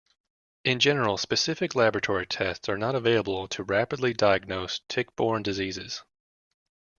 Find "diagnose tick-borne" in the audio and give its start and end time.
4.15-5.43